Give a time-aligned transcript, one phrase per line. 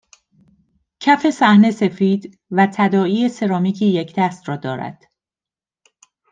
[0.99, 5.03] کف صحنه سفید و تداعی سرامیکی یکدست را دارد